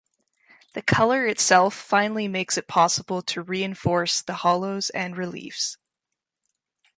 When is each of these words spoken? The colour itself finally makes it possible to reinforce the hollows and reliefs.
The 0.73 0.81
colour 0.81 1.27
itself 1.27 1.75
finally 1.75 2.27
makes 2.27 2.57
it 2.57 2.67
possible 2.67 3.21
to 3.21 3.43
reinforce 3.43 4.23
the 4.23 4.33
hollows 4.37 4.89
and 4.89 5.15
reliefs. 5.15 5.77